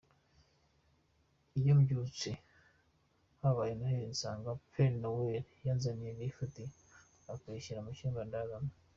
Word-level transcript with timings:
Iyo 1.59 1.73
mbyutse 1.79 2.29
habaye 3.41 3.71
Noheli 3.77 4.07
nsanga 4.13 4.49
“Père 4.71 4.95
Noël” 5.03 5.43
yanzaniye 5.65 6.11
“Gift”akayishyira 6.19 7.79
mu 7.85 7.91
cyumba 7.97 8.21
ndaramo. 8.27 8.71